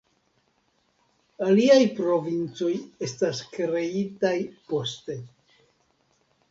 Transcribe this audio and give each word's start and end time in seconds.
Aliaj 1.49 1.77
provincoj 1.99 2.71
estas 3.09 3.43
kreitaj 3.59 4.35
poste. 4.73 5.21